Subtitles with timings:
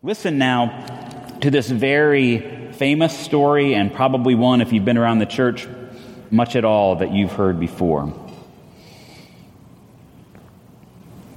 [0.00, 0.86] Listen now
[1.40, 5.66] to this very famous story, and probably one, if you've been around the church
[6.30, 8.14] much at all, that you've heard before.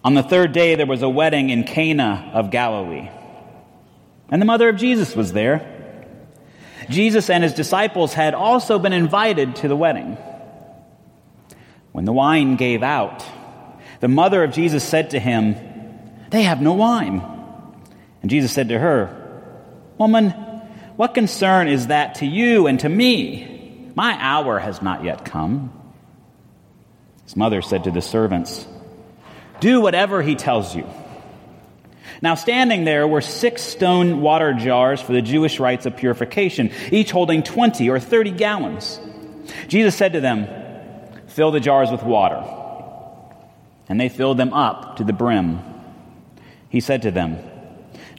[0.06, 3.10] On the third day, there was a wedding in Cana of Galilee,
[4.30, 5.68] and the mother of Jesus was there.
[6.88, 10.20] Jesus and his disciples had also been invited to the wedding.
[11.94, 13.26] When the wine gave out,
[14.02, 15.56] the mother of Jesus said to him,
[16.30, 17.40] They have no wine.
[18.22, 19.18] And Jesus said to her,
[19.98, 20.32] Woman,
[20.96, 23.92] what concern is that to you and to me?
[23.96, 25.74] My hour has not yet come.
[27.24, 28.68] His mother said to the servants,
[29.60, 30.88] Do whatever he tells you.
[32.22, 37.12] Now, standing there were six stone water jars for the Jewish rites of purification, each
[37.12, 39.00] holding 20 or 30 gallons.
[39.68, 40.48] Jesus said to them,
[41.28, 42.44] Fill the jars with water.
[43.90, 45.62] And they filled them up to the brim.
[46.70, 47.40] He said to them,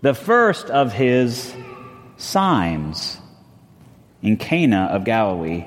[0.00, 1.54] the first of his
[2.16, 3.18] signs
[4.22, 5.66] in Cana of Galilee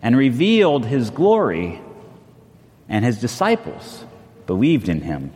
[0.00, 1.80] and revealed his glory,
[2.88, 4.04] and his disciples
[4.46, 5.32] believed in him.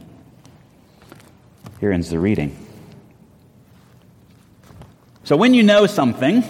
[1.80, 2.56] Here ends the reading.
[5.22, 6.42] So, when you know something,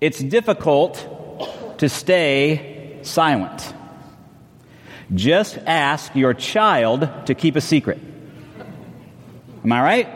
[0.00, 3.74] it's difficult to stay silent.
[5.14, 7.98] Just ask your child to keep a secret.
[9.64, 10.08] Am I right?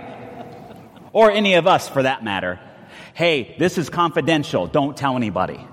[1.12, 2.60] Or any of us for that matter.
[3.14, 4.66] Hey, this is confidential.
[4.66, 5.66] Don't tell anybody.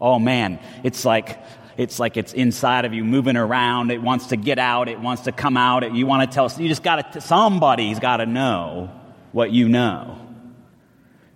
[0.00, 1.38] Oh man, it's like
[1.76, 3.90] it's like it's inside of you moving around.
[3.90, 4.88] It wants to get out.
[4.88, 5.94] It wants to come out.
[5.94, 8.90] You want to tell, you just got to, somebody's got to know
[9.32, 10.20] what you know.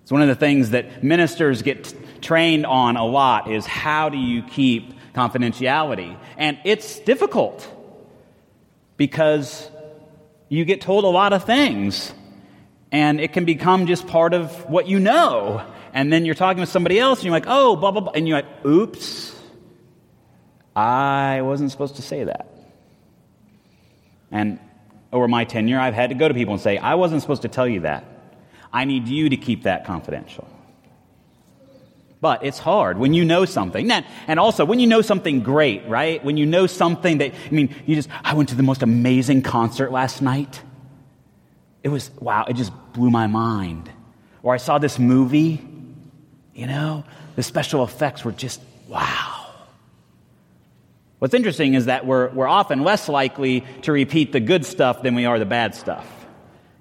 [0.02, 4.16] It's one of the things that ministers get trained on a lot is how do
[4.16, 6.16] you keep confidentiality?
[6.36, 7.68] And it's difficult
[8.96, 9.70] because
[10.48, 12.12] you get told a lot of things,
[12.90, 15.64] and it can become just part of what you know.
[15.92, 18.12] And then you're talking with somebody else, and you're like, oh, blah, blah, blah.
[18.12, 19.34] And you're like, oops,
[20.74, 22.48] I wasn't supposed to say that.
[24.30, 24.58] And
[25.12, 27.48] over my tenure, I've had to go to people and say, I wasn't supposed to
[27.48, 28.04] tell you that.
[28.72, 30.46] I need you to keep that confidential.
[32.20, 33.90] But it's hard when you know something.
[33.90, 36.24] And also, when you know something great, right?
[36.24, 39.42] When you know something that, I mean, you just, I went to the most amazing
[39.42, 40.60] concert last night.
[41.84, 43.88] It was, wow, it just blew my mind.
[44.42, 45.64] Or I saw this movie,
[46.54, 47.04] you know,
[47.36, 49.46] the special effects were just, wow.
[51.20, 55.14] What's interesting is that we're, we're often less likely to repeat the good stuff than
[55.14, 56.06] we are the bad stuff.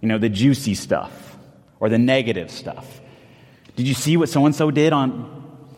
[0.01, 1.37] You know, the juicy stuff
[1.79, 3.01] or the negative stuff.
[3.77, 5.37] Did you see what so and so did on?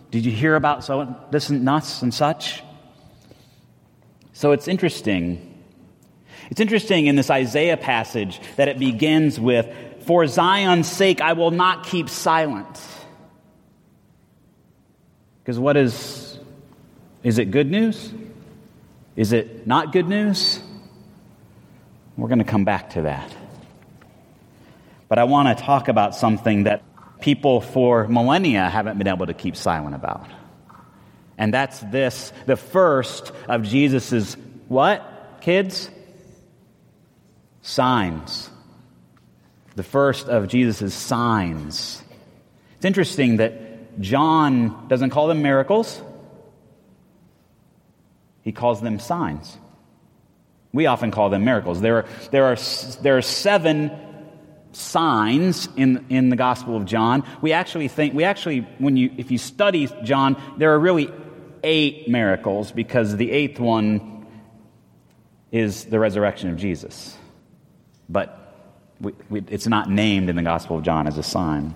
[0.10, 2.64] Did you hear about so this and nuts and such?
[4.32, 5.46] So it's interesting.
[6.50, 9.68] It's interesting in this Isaiah passage that it begins with,
[10.06, 12.82] For Zion's sake, I will not keep silent.
[15.44, 16.40] Because what is,
[17.22, 18.14] is it good news?
[19.18, 20.62] Is it not good news?
[22.16, 23.36] We're going to come back to that.
[25.10, 26.82] But I want to talk about something that
[27.22, 30.28] people for millennia haven't been able to keep silent about.
[31.38, 34.36] And that's this the first of Jesus's
[34.68, 35.90] what, kids?
[37.62, 38.50] Signs.
[39.76, 42.04] The first of Jesus' signs.
[42.76, 46.02] It's interesting that John doesn't call them miracles,
[48.42, 49.58] he calls them signs.
[50.72, 51.82] We often call them miracles.
[51.82, 52.58] There are, there are,
[53.02, 53.92] there are seven
[54.72, 57.24] signs in, in the Gospel of John.
[57.42, 61.12] We actually think, we actually, when you, if you study John, there are really
[61.64, 64.26] eight miracles because the eighth one
[65.52, 67.18] is the resurrection of Jesus.
[68.08, 68.36] But
[69.02, 71.76] we, we, it's not named in the Gospel of John as a sign.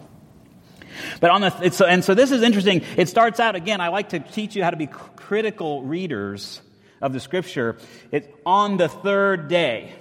[1.19, 2.83] But on the, and so this is interesting.
[2.97, 3.81] It starts out again.
[3.81, 6.61] I like to teach you how to be critical readers
[7.01, 7.77] of the Scripture.
[8.11, 9.93] It's on the third day.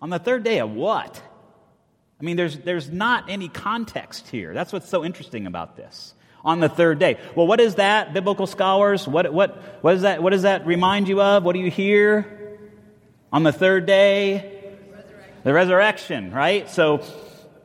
[0.00, 1.20] On the third day of what?
[2.20, 4.52] I mean, there's, there's not any context here.
[4.54, 6.14] That's what's so interesting about this.
[6.44, 7.18] On the third day.
[7.34, 9.06] Well, what is that, biblical scholars?
[9.06, 11.44] What, what, what, is that, what does that remind you of?
[11.44, 12.58] What do you hear?
[13.32, 14.58] On the third day?
[15.48, 16.68] the resurrection, right?
[16.68, 17.02] So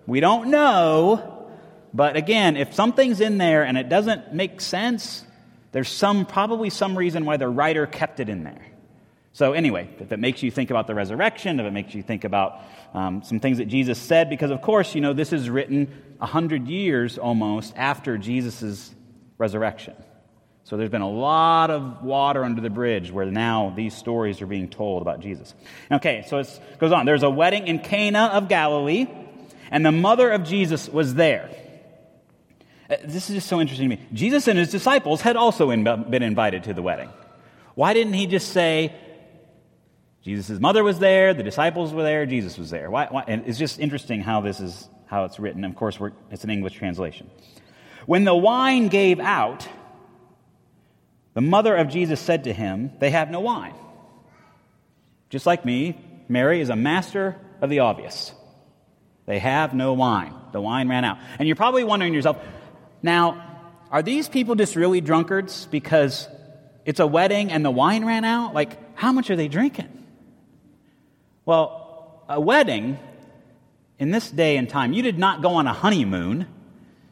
[0.08, 1.50] we don't know,
[1.94, 5.26] but again, if something's in there and it doesn't make sense,
[5.72, 8.66] there's some, probably some reason why the writer kept it in there.
[9.36, 12.24] So, anyway, if it makes you think about the resurrection, if it makes you think
[12.24, 12.62] about
[12.94, 15.92] um, some things that Jesus said, because of course, you know, this is written
[16.22, 18.94] a hundred years almost after Jesus'
[19.40, 19.96] resurrection.
[20.66, 24.46] So there's been a lot of water under the bridge where now these stories are
[24.46, 25.54] being told about Jesus.
[25.92, 27.06] Okay, so it goes on.
[27.06, 29.08] There's a wedding in Cana of Galilee,
[29.72, 31.50] and the mother of Jesus was there.
[32.88, 34.02] Uh, this is just so interesting to me.
[34.14, 37.10] Jesus and his disciples had also been invited to the wedding.
[37.76, 38.96] Why didn't he just say,
[40.24, 42.90] Jesus' mother was there, the disciples were there, Jesus was there?
[42.90, 43.26] Why, why?
[43.28, 45.64] And it's just interesting how this is how it's written.
[45.66, 46.00] Of course,
[46.32, 47.30] it's an English translation.
[48.06, 49.68] When the wine gave out,
[51.34, 53.76] the mother of Jesus said to him, They have no wine.
[55.30, 56.00] Just like me,
[56.30, 58.34] Mary is a master of the obvious.
[59.26, 60.34] They have no wine.
[60.52, 61.18] The wine ran out.
[61.40, 62.38] And you're probably wondering yourself,
[63.02, 66.28] now, are these people just really drunkards because
[66.86, 68.54] it's a wedding and the wine ran out?
[68.54, 69.93] Like, how much are they drinking?
[71.46, 72.98] Well, a wedding
[74.00, 76.48] in this day and time, you did not go on a honeymoon.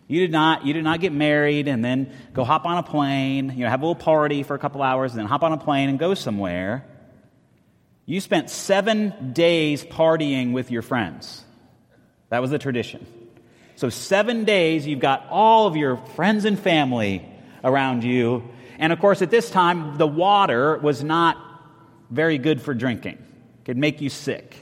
[0.07, 3.51] You did not, you did not get married and then go hop on a plane,
[3.55, 5.57] you know, have a little party for a couple hours and then hop on a
[5.57, 6.85] plane and go somewhere.
[8.05, 11.45] You spent seven days partying with your friends.
[12.29, 13.05] That was the tradition.
[13.75, 17.25] So, seven days, you've got all of your friends and family
[17.63, 18.49] around you.
[18.79, 21.37] And of course, at this time, the water was not
[22.09, 23.17] very good for drinking,
[23.65, 24.55] could make you sick.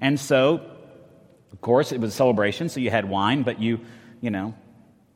[0.00, 0.60] And so,
[1.52, 3.80] of course, it was a celebration, so you had wine, but you,
[4.20, 4.54] you know,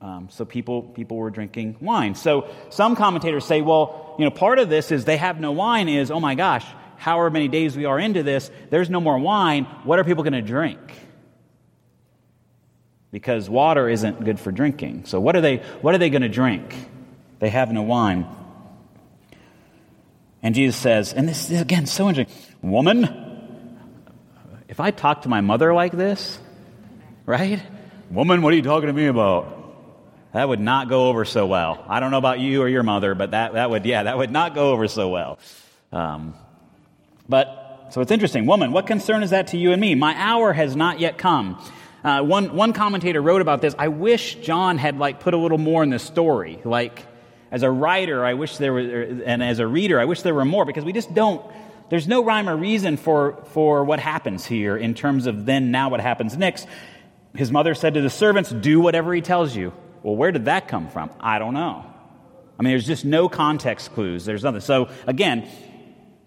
[0.01, 2.15] um, so people, people were drinking wine.
[2.15, 5.89] So some commentators say, well, you know, part of this is they have no wine
[5.89, 6.65] is, oh my gosh,
[6.97, 9.65] however many days we are into this, there's no more wine.
[9.85, 10.79] What are people going to drink?
[13.13, 15.05] because water isn't good for drinking.
[15.07, 16.75] So what are they what are they going to drink?
[17.39, 18.27] They have no wine.
[20.43, 22.50] And Jesus says, and this is again so interesting.
[22.63, 23.09] Woman,
[24.69, 26.39] if I talk to my mother like this,
[27.25, 27.61] right?
[28.11, 29.57] Woman, what are you talking to me about?
[30.33, 31.85] That would not go over so well.
[31.89, 34.31] I don't know about you or your mother, but that, that would, yeah, that would
[34.31, 35.39] not go over so well.
[35.91, 36.35] Um,
[37.29, 38.47] but, so it's interesting.
[38.47, 39.95] Woman, what concern is that to you and me?
[39.95, 41.61] My hour has not yet come.
[42.05, 43.75] Uh, one, one commentator wrote about this.
[43.79, 46.61] I wish John had like put a little more in the story.
[46.65, 47.05] Like,
[47.51, 50.45] as a writer, I wish there were, and as a reader, I wish there were
[50.45, 51.45] more because we just don't.
[51.91, 55.89] There's no rhyme or reason for, for what happens here in terms of then, now,
[55.89, 56.67] what happens next.
[57.35, 59.73] His mother said to the servants, Do whatever he tells you.
[60.03, 61.11] Well, where did that come from?
[61.21, 61.85] I don't know.
[62.59, 64.25] I mean, there's just no context clues.
[64.25, 64.61] There's nothing.
[64.61, 65.49] So, again,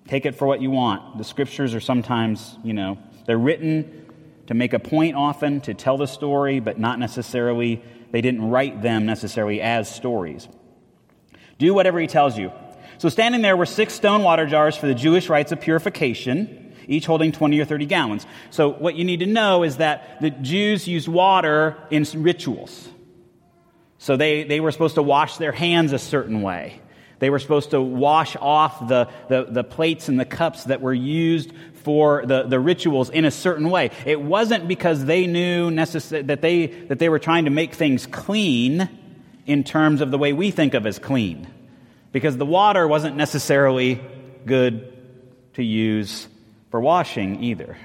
[0.08, 1.18] take it for what you want.
[1.18, 4.06] The scriptures are sometimes, you know, they're written
[4.48, 7.82] to make a point often, to tell the story, but not necessarily,
[8.12, 10.50] they didn't write them necessarily as stories.
[11.58, 12.52] Do whatever he tells you.
[12.98, 17.06] So standing there were six stone water jars for the Jewish rites of purification, each
[17.06, 18.26] holding 20 or 30 gallons.
[18.50, 22.90] So what you need to know is that the Jews used water in rituals.
[23.98, 26.82] So they, they were supposed to wash their hands a certain way.
[27.20, 30.94] They were supposed to wash off the, the, the, plates and the cups that were
[30.94, 33.92] used for the, the rituals in a certain way.
[34.06, 38.06] It wasn't because they knew necess- that, they, that they were trying to make things
[38.08, 38.90] clean
[39.46, 41.48] in terms of the way we think of as clean.
[42.14, 44.02] Because the water wasn't necessarily
[44.46, 44.94] good
[45.56, 46.28] to use
[46.72, 47.78] for washing either.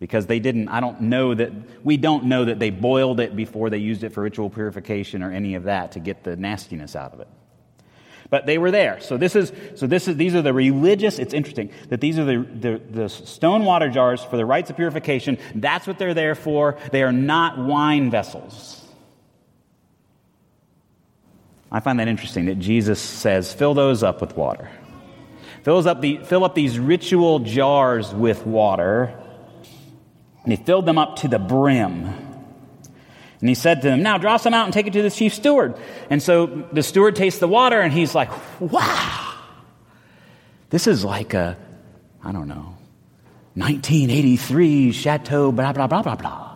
[0.00, 1.52] Because they didn't, I don't know that,
[1.84, 5.32] we don't know that they boiled it before they used it for ritual purification or
[5.32, 7.28] any of that to get the nastiness out of it.
[8.30, 9.00] But they were there.
[9.00, 11.18] So this is so this is these are the religious.
[11.18, 14.76] It's interesting that these are the, the, the stone water jars for the rites of
[14.76, 15.38] purification.
[15.54, 16.76] That's what they're there for.
[16.92, 18.77] They are not wine vessels.
[21.70, 24.70] I find that interesting that Jesus says, fill those up with water.
[25.62, 29.14] Fills up the, fill up these ritual jars with water.
[30.44, 32.06] And he filled them up to the brim.
[33.40, 35.34] And he said to them, Now draw some out and take it to the chief
[35.34, 35.76] steward.
[36.10, 39.34] And so the steward tastes the water and he's like, Wow,
[40.70, 41.56] this is like a,
[42.24, 42.74] I don't know,
[43.54, 46.47] 1983 Chateau, blah, blah, blah, blah, blah.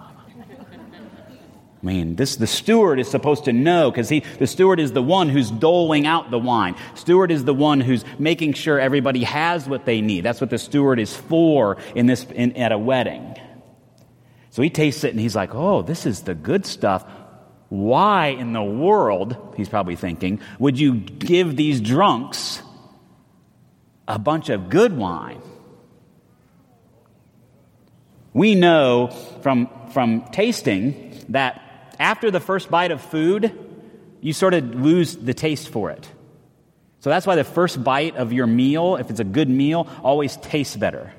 [1.82, 5.02] I mean, this, the steward is supposed to know because he, the steward is the
[5.02, 6.76] one who's doling out the wine.
[6.94, 10.20] Steward is the one who's making sure everybody has what they need.
[10.20, 13.36] That's what the steward is for in this, in, at a wedding.
[14.50, 17.04] So he tastes it and he's like, oh, this is the good stuff.
[17.68, 22.62] Why in the world, he's probably thinking, would you give these drunks
[24.06, 25.42] a bunch of good wine?
[28.34, 29.08] We know
[29.42, 31.60] from, from tasting that
[32.02, 33.56] after the first bite of food,
[34.20, 36.06] you sort of lose the taste for it.
[37.00, 40.36] So that's why the first bite of your meal, if it's a good meal, always
[40.36, 41.12] tastes better.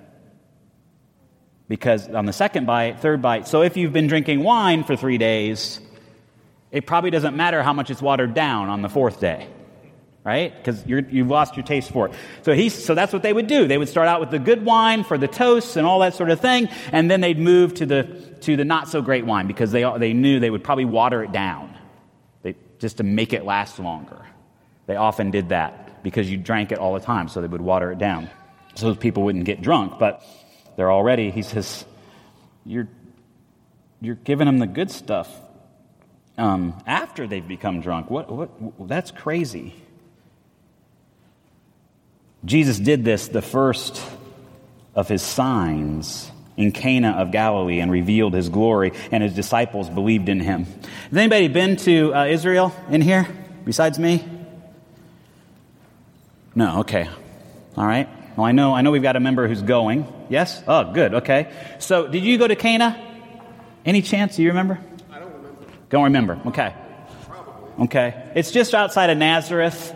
[1.67, 5.17] Because on the second bite, third bite, so if you've been drinking wine for three
[5.17, 5.79] days,
[6.71, 9.47] it probably doesn't matter how much it's watered down on the fourth day
[10.23, 10.55] right?
[10.55, 12.13] Because you've lost your taste for it.
[12.43, 13.67] So, he's, so that's what they would do.
[13.67, 16.29] They would start out with the good wine for the toasts and all that sort
[16.29, 18.03] of thing, and then they'd move to the,
[18.41, 21.31] to the not so great wine because they, they knew they would probably water it
[21.31, 21.77] down
[22.41, 24.25] they, just to make it last longer.
[24.85, 27.91] They often did that because you drank it all the time, so they would water
[27.91, 28.29] it down.
[28.75, 30.23] So people wouldn't get drunk, but
[30.77, 31.85] they're already, he says,
[32.65, 32.87] you're,
[34.01, 35.29] you're giving them the good stuff
[36.37, 38.09] um, after they've become drunk.
[38.09, 39.75] What, what, that's crazy.
[42.45, 44.01] Jesus did this, the first
[44.95, 50.29] of his signs in Cana of Galilee, and revealed his glory, and his disciples believed
[50.29, 50.65] in him.
[50.65, 53.27] Has anybody been to uh, Israel in here
[53.65, 54.23] besides me?
[56.53, 57.09] No, okay.
[57.75, 58.07] All right.
[58.38, 60.12] Well, I know, I know we've got a member who's going.
[60.29, 60.62] Yes?
[60.67, 61.13] Oh, good.
[61.15, 61.51] Okay.
[61.79, 63.00] So, did you go to Cana?
[63.85, 64.35] Any chance?
[64.35, 64.79] Do you remember?
[65.12, 65.65] I don't remember.
[65.89, 66.41] Don't remember.
[66.47, 66.73] Okay.
[67.27, 67.85] Probably.
[67.85, 68.31] Okay.
[68.35, 69.93] It's just outside of Nazareth.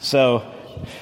[0.00, 0.52] So,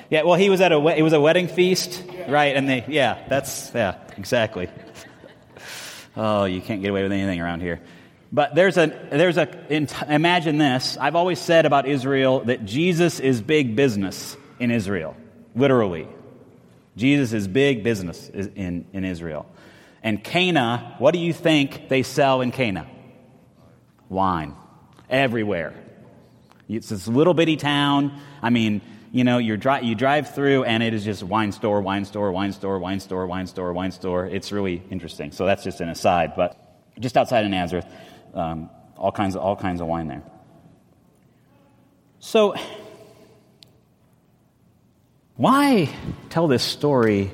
[0.08, 2.56] yeah, well, he was at a it was a wedding feast, right?
[2.56, 4.68] And they, yeah, that's yeah, exactly.
[6.16, 7.80] Oh, you can't get away with anything around here.
[8.32, 9.48] But there's a there's a
[10.08, 10.96] imagine this.
[11.00, 15.16] I've always said about Israel that Jesus is big business in Israel,
[15.54, 16.08] literally.
[16.96, 19.46] Jesus is big business in, in Israel.
[20.02, 22.86] And Cana, what do you think they sell in Cana?
[24.08, 24.54] Wine.
[25.08, 25.74] Everywhere.
[26.68, 28.20] It's this little bitty town.
[28.42, 28.80] I mean,
[29.12, 32.30] you know, you dri- you drive through and it is just wine store, wine store,
[32.30, 34.26] wine store, wine store, wine store, wine store.
[34.26, 35.32] It's really interesting.
[35.32, 36.34] So that's just an aside.
[36.36, 36.56] But
[37.00, 37.86] just outside of Nazareth,
[38.34, 40.22] um, all, kinds of, all kinds of wine there.
[42.20, 42.54] So,
[45.36, 45.88] why
[46.28, 47.32] tell this story?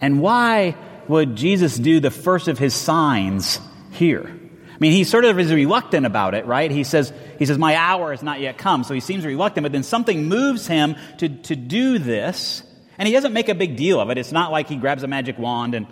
[0.00, 0.76] And why
[1.08, 3.58] would Jesus do the first of his signs
[3.92, 4.30] here?
[4.76, 6.70] I mean, he sort of is reluctant about it, right?
[6.70, 8.84] He says, he says, my hour has not yet come.
[8.84, 12.62] So he seems reluctant, but then something moves him to, to do this.
[12.98, 14.18] And he doesn't make a big deal of it.
[14.18, 15.86] It's not like he grabs a magic wand and,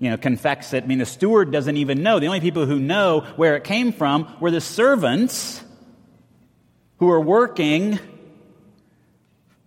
[0.00, 0.84] you know, confects it.
[0.84, 2.18] I mean, the steward doesn't even know.
[2.18, 5.62] The only people who know where it came from were the servants
[6.98, 7.98] who are working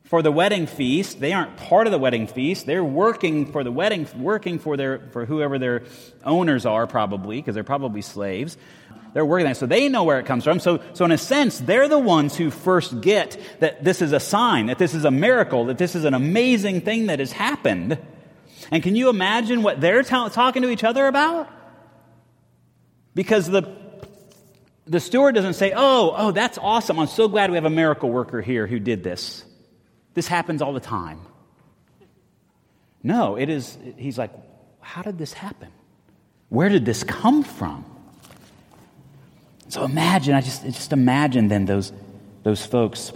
[0.09, 1.19] for the wedding feast.
[1.19, 2.65] They aren't part of the wedding feast.
[2.65, 5.83] They're working for the wedding, working for their for whoever their
[6.25, 8.57] owners are, probably, because they're probably slaves.
[9.13, 9.53] They're working there.
[9.53, 10.59] So they know where it comes from.
[10.59, 14.19] So, so in a sense, they're the ones who first get that this is a
[14.19, 17.99] sign, that this is a miracle, that this is an amazing thing that has happened.
[18.71, 21.49] And can you imagine what they're ta- talking to each other about?
[23.13, 23.75] Because the,
[24.85, 26.99] the steward doesn't say, Oh, oh, that's awesome.
[26.99, 29.43] I'm so glad we have a miracle worker here who did this.
[30.13, 31.21] This happens all the time.
[33.01, 34.31] No, it is, he's like,
[34.81, 35.69] how did this happen?
[36.49, 37.85] Where did this come from?
[39.69, 41.93] So imagine, I just, just imagine then those,
[42.43, 43.11] those folks.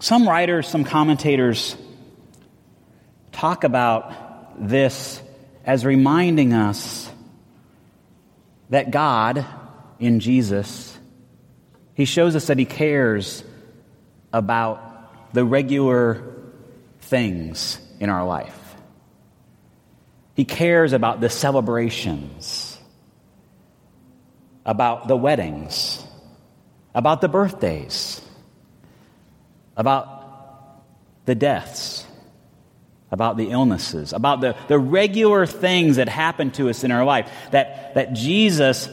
[0.00, 1.76] Some writers, some commentators
[3.32, 5.22] talk about this
[5.64, 7.10] as reminding us
[8.70, 9.44] that God,
[10.00, 10.98] in Jesus,
[11.94, 13.44] He shows us that He cares
[14.32, 16.22] about the regular
[17.00, 18.58] things in our life.
[20.34, 22.78] He cares about the celebrations,
[24.64, 26.04] about the weddings,
[26.94, 28.20] about the birthdays,
[29.76, 30.84] about
[31.24, 32.06] the deaths,
[33.10, 37.30] about the illnesses, about the, the regular things that happen to us in our life.
[37.52, 38.88] That, that Jesus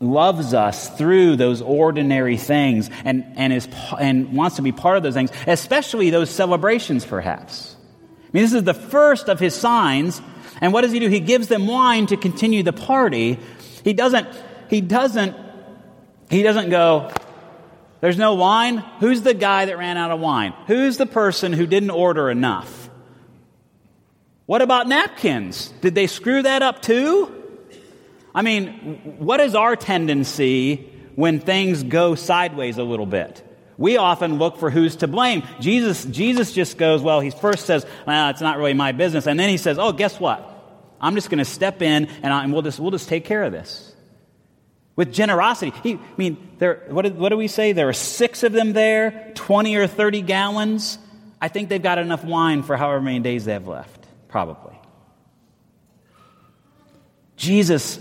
[0.00, 5.02] loves us through those ordinary things and, and, is, and wants to be part of
[5.02, 7.74] those things, especially those celebrations, perhaps.
[8.24, 10.20] I mean, this is the first of his signs.
[10.60, 11.08] And what does he do?
[11.08, 13.38] He gives them wine to continue the party.
[13.84, 14.28] He doesn't,
[14.68, 15.36] he doesn't,
[16.30, 17.10] he doesn't go,
[18.00, 18.78] there's no wine?
[19.00, 20.52] Who's the guy that ran out of wine?
[20.66, 22.90] Who's the person who didn't order enough?
[24.44, 25.72] What about napkins?
[25.80, 27.35] Did they screw that up too?
[28.36, 33.42] I mean, what is our tendency when things go sideways a little bit?
[33.78, 35.42] We often look for who's to blame.
[35.58, 39.26] Jesus, Jesus just goes, well, he first says, well, it's not really my business.
[39.26, 40.52] And then he says, oh, guess what?
[41.00, 43.42] I'm just going to step in and, I, and, we'll, just, we'll just take care
[43.42, 43.94] of this.
[44.96, 45.72] With generosity.
[45.82, 47.72] He, I mean, there, what, did, what do we say?
[47.72, 50.98] There are six of them there, 20 or 30 gallons.
[51.40, 54.78] I think they've got enough wine for however many days they have left, probably.
[57.36, 57.98] Jesus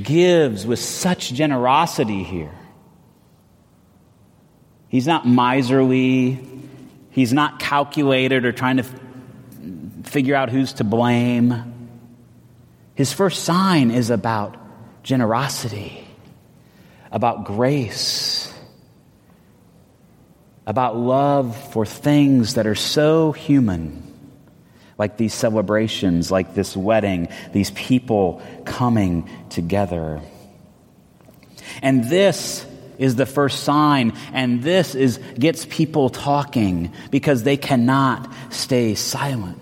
[0.00, 2.52] gives with such generosity here.
[4.88, 6.40] He's not miserly.
[7.10, 11.72] He's not calculated or trying to f- figure out who's to blame.
[12.94, 14.56] His first sign is about
[15.02, 16.06] generosity,
[17.10, 18.52] about grace,
[20.66, 24.02] about love for things that are so human,
[24.98, 30.20] like these celebrations, like this wedding, these people coming together.
[31.82, 32.64] And this
[32.98, 39.58] is the first sign, and this is gets people talking because they cannot stay silent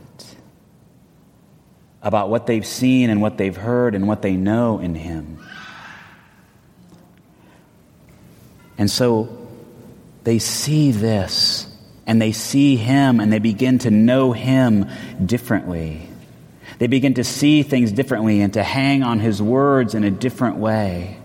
[2.00, 5.38] about what they've seen and what they've heard and what they know in him.
[8.79, 9.49] And so
[10.23, 11.74] they see this
[12.07, 14.89] and they see him and they begin to know him
[15.25, 16.09] differently.
[16.79, 20.57] They begin to see things differently and to hang on his words in a different
[20.57, 21.19] way.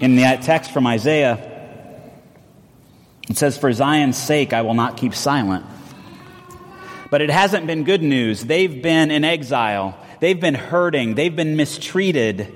[0.00, 1.50] In the text from Isaiah,
[3.28, 5.64] it says, For Zion's sake, I will not keep silent.
[7.10, 8.44] But it hasn't been good news.
[8.44, 12.52] They've been in exile, they've been hurting, they've been mistreated.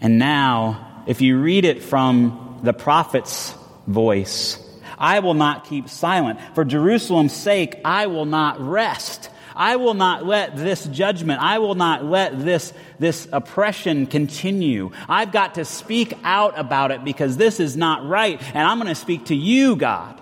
[0.00, 3.54] And now, if you read it from the prophet's
[3.86, 4.62] voice,
[4.98, 6.40] I will not keep silent.
[6.54, 9.30] For Jerusalem's sake, I will not rest.
[9.54, 14.90] I will not let this judgment, I will not let this, this oppression continue.
[15.08, 18.40] I've got to speak out about it because this is not right.
[18.54, 20.20] And I'm going to speak to you, God.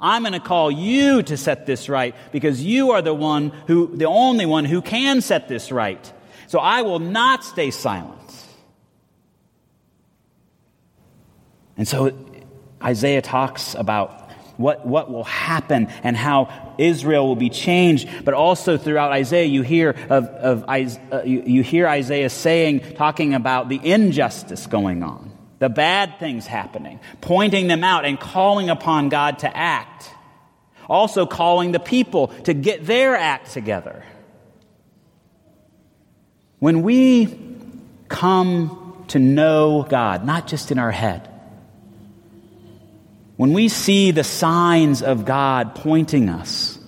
[0.00, 3.96] I'm going to call you to set this right because you are the one who,
[3.96, 6.12] the only one who can set this right.
[6.46, 8.23] So I will not stay silent.
[11.76, 12.12] And so
[12.82, 14.24] Isaiah talks about
[14.56, 18.08] what, what will happen and how Israel will be changed.
[18.24, 23.34] But also throughout Isaiah, you hear of, of uh, you, you hear Isaiah saying, talking
[23.34, 29.08] about the injustice going on, the bad things happening, pointing them out and calling upon
[29.08, 30.10] God to act.
[30.88, 34.04] Also calling the people to get their act together.
[36.58, 37.38] When we
[38.08, 41.28] come to know God, not just in our head,
[43.36, 46.78] when we see the signs of God pointing us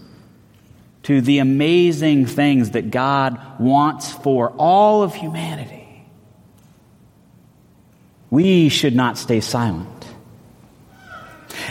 [1.03, 6.05] to the amazing things that God wants for all of humanity,
[8.31, 9.89] we should not stay silent.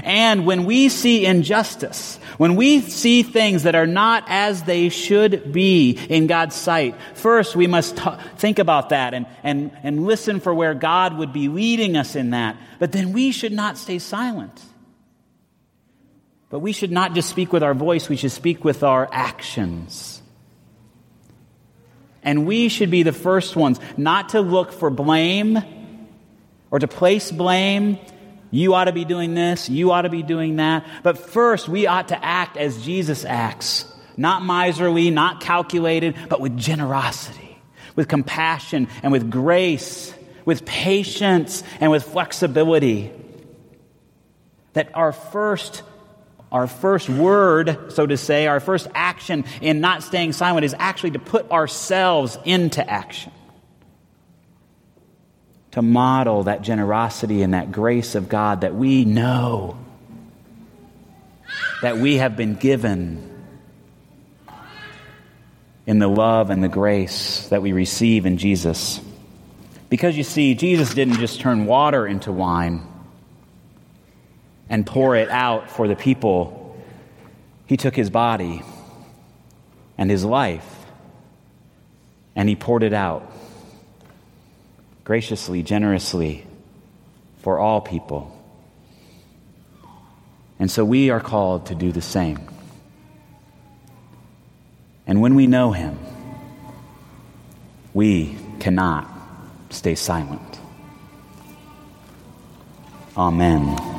[0.04, 5.54] And when we see injustice, when we see things that are not as they should
[5.54, 10.40] be in God's sight, first we must t- think about that and, and, and listen
[10.40, 12.58] for where God would be leading us in that.
[12.80, 14.62] But then we should not stay silent.
[16.50, 20.22] But we should not just speak with our voice, we should speak with our actions.
[22.24, 25.60] And we should be the first ones not to look for blame
[26.72, 28.00] or to place blame
[28.56, 29.70] you ought to be doing this.
[29.70, 30.86] You ought to be doing that.
[31.04, 33.86] But first, we ought to act as Jesus acts.
[34.18, 37.58] Not miserly, not calculated, but with generosity,
[37.96, 40.14] with compassion and with grace,
[40.46, 43.12] with patience and with flexibility.
[44.74, 45.84] That our first
[46.52, 51.12] our first word, so to say, our first action in not staying silent is actually
[51.12, 53.34] to put ourselves into action
[55.76, 59.78] to model that generosity and that grace of God that we know
[61.82, 63.44] that we have been given
[65.86, 69.02] in the love and the grace that we receive in Jesus.
[69.90, 72.82] Because you see, Jesus didn't just turn water into wine
[74.70, 76.80] and pour it out for the people,
[77.66, 78.64] He took His body
[79.98, 80.86] and His life
[82.34, 83.30] and He poured it out
[85.06, 86.46] graciously, generously
[87.38, 88.32] for all people.
[90.60, 92.40] And so we are called to do the same.
[95.08, 95.98] And when we know Him,
[97.94, 99.08] we cannot
[99.70, 100.60] stay silent.
[103.16, 103.95] Amen.